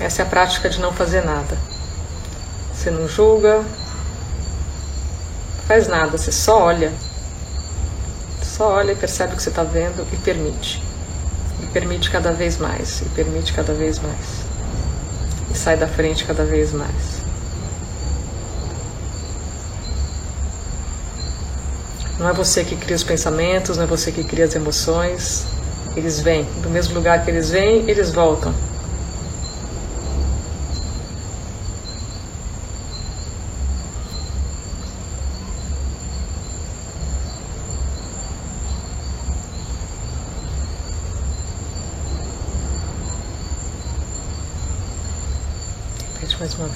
Essa 0.00 0.22
é 0.22 0.24
a 0.24 0.28
prática 0.28 0.68
de 0.68 0.80
não 0.80 0.92
fazer 0.92 1.24
nada. 1.24 1.71
Você 2.82 2.90
não 2.90 3.06
julga, 3.06 3.64
faz 5.68 5.86
nada, 5.86 6.18
você 6.18 6.32
só 6.32 6.64
olha. 6.64 6.92
Só 8.42 8.72
olha 8.72 8.90
e 8.90 8.96
percebe 8.96 9.34
o 9.34 9.36
que 9.36 9.42
você 9.44 9.50
está 9.50 9.62
vendo 9.62 10.04
e 10.12 10.16
permite. 10.16 10.82
E 11.62 11.66
permite 11.66 12.10
cada 12.10 12.32
vez 12.32 12.58
mais, 12.58 13.00
e 13.02 13.04
permite 13.10 13.52
cada 13.52 13.72
vez 13.72 14.00
mais. 14.00 14.26
E 15.48 15.56
sai 15.56 15.76
da 15.76 15.86
frente 15.86 16.24
cada 16.24 16.44
vez 16.44 16.72
mais. 16.72 17.22
Não 22.18 22.28
é 22.28 22.32
você 22.32 22.64
que 22.64 22.74
cria 22.74 22.96
os 22.96 23.04
pensamentos, 23.04 23.76
não 23.76 23.84
é 23.84 23.86
você 23.86 24.10
que 24.10 24.24
cria 24.24 24.44
as 24.44 24.56
emoções. 24.56 25.46
Eles 25.96 26.18
vêm. 26.18 26.48
Do 26.60 26.68
mesmo 26.68 26.94
lugar 26.94 27.24
que 27.24 27.30
eles 27.30 27.48
vêm, 27.48 27.88
eles 27.88 28.10
voltam. 28.10 28.52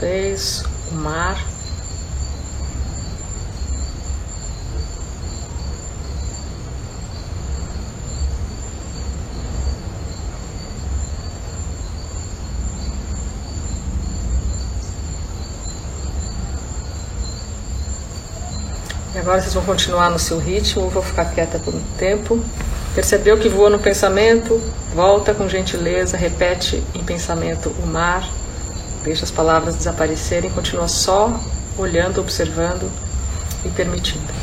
Vez. 0.06 0.62
O 0.92 0.94
mar 0.94 1.44
Agora 19.18 19.40
vocês 19.40 19.54
vão 19.54 19.64
continuar 19.64 20.08
no 20.08 20.20
seu 20.20 20.38
ritmo, 20.38 20.88
vou 20.88 21.02
ficar 21.02 21.24
quieta 21.24 21.58
por 21.58 21.74
um 21.74 21.82
tempo. 21.98 22.40
Percebeu 22.94 23.36
que 23.36 23.48
voou 23.48 23.68
no 23.68 23.78
pensamento? 23.80 24.62
Volta 24.94 25.34
com 25.34 25.48
gentileza, 25.48 26.16
repete 26.16 26.80
em 26.94 27.02
pensamento 27.02 27.70
o 27.82 27.86
mar, 27.88 28.30
deixa 29.06 29.22
as 29.22 29.30
palavras 29.30 29.76
desaparecerem, 29.76 30.50
continua 30.50 30.88
só 30.88 31.40
olhando, 31.78 32.20
observando 32.20 32.90
e 33.64 33.68
permitindo. 33.68 34.34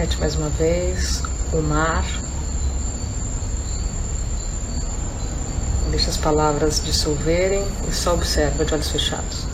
Repete 0.00 0.18
mais 0.18 0.34
uma 0.34 0.48
vez 0.48 1.22
o 1.52 1.60
mar. 1.60 2.02
Deixa 5.90 6.08
as 6.08 6.16
palavras 6.16 6.82
dissolverem 6.82 7.62
e 7.86 7.92
só 7.92 8.14
observa 8.14 8.64
de 8.64 8.72
olhos 8.72 8.88
fechados. 8.88 9.46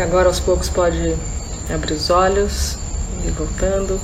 E 0.00 0.02
agora 0.02 0.19
aos 0.30 0.38
poucos 0.38 0.68
pode 0.68 1.16
abrir 1.74 1.94
os 1.94 2.08
olhos 2.08 2.78
e 3.26 3.30
voltando. 3.32 4.00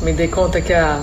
Me 0.00 0.12
dei 0.12 0.28
conta 0.28 0.60
que 0.60 0.72
a, 0.72 1.02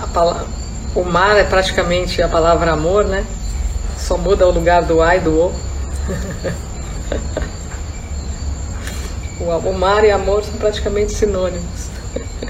a 0.00 0.06
palavra 0.06 0.65
o 0.94 1.04
mar 1.04 1.36
é 1.36 1.44
praticamente 1.44 2.22
a 2.22 2.28
palavra 2.28 2.72
amor, 2.72 3.04
né? 3.04 3.24
Só 3.98 4.16
muda 4.16 4.46
o 4.46 4.50
lugar 4.50 4.82
do 4.82 5.02
A 5.02 5.16
e 5.16 5.20
do 5.20 5.32
O. 5.40 5.52
o 9.68 9.72
mar 9.72 10.04
e 10.04 10.10
amor 10.10 10.44
são 10.44 10.54
praticamente 10.54 11.12
sinônimos. 11.12 11.88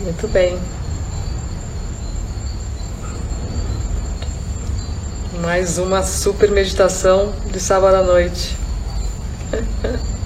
Muito 0.00 0.28
bem. 0.28 0.58
Mais 5.40 5.78
uma 5.78 6.02
super 6.02 6.50
meditação 6.50 7.32
de 7.46 7.58
sábado 7.58 7.96
à 7.96 8.02
noite. 8.02 8.54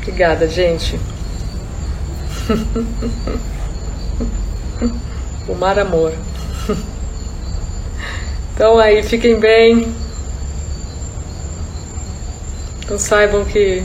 Obrigada, 0.00 0.48
gente 0.48 0.98
o 5.48 5.54
mar 5.54 5.78
amor. 5.78 6.12
Então 8.54 8.78
aí, 8.78 9.02
fiquem 9.02 9.40
bem. 9.40 9.94
Então 12.84 12.98
saibam 12.98 13.44
que 13.44 13.82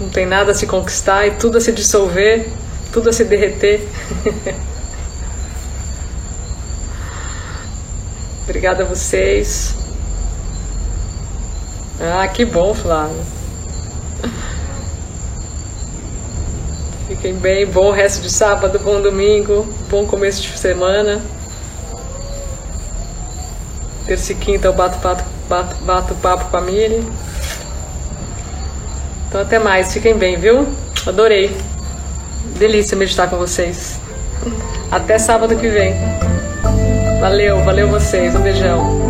não 0.00 0.08
tem 0.08 0.24
nada 0.24 0.52
a 0.52 0.54
se 0.54 0.66
conquistar 0.66 1.26
e 1.26 1.32
tudo 1.32 1.58
a 1.58 1.60
se 1.60 1.72
dissolver, 1.72 2.48
tudo 2.92 3.10
a 3.10 3.12
se 3.12 3.24
derreter. 3.24 3.86
Obrigada 8.44 8.84
a 8.84 8.86
vocês. 8.86 9.74
Ah, 12.00 12.28
que 12.28 12.44
bom, 12.44 12.72
Flávio. 12.74 13.35
Fiquem 17.26 17.40
bem, 17.40 17.66
bom 17.66 17.90
resto 17.90 18.22
de 18.22 18.30
sábado, 18.30 18.78
bom 18.78 19.00
domingo, 19.02 19.66
bom 19.90 20.06
começo 20.06 20.40
de 20.42 20.56
semana. 20.56 21.20
Terça 24.06 24.30
e 24.30 24.36
quinta 24.36 24.68
eu 24.68 24.72
bato, 24.72 24.96
bato, 24.98 25.24
bato, 25.48 25.74
bato 25.82 26.14
papo 26.14 26.44
com 26.48 26.56
a 26.56 26.60
Miri. 26.60 27.04
Então 29.26 29.40
até 29.40 29.58
mais, 29.58 29.92
fiquem 29.92 30.16
bem, 30.16 30.36
viu? 30.36 30.68
Adorei. 31.04 31.50
Delícia 32.60 32.96
meditar 32.96 33.28
com 33.28 33.38
vocês. 33.38 33.98
Até 34.88 35.18
sábado 35.18 35.56
que 35.56 35.68
vem. 35.68 35.96
Valeu, 37.20 37.60
valeu 37.64 37.88
vocês. 37.88 38.36
Um 38.36 38.40
beijão. 38.40 39.05